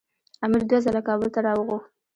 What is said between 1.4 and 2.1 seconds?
راوغوښت.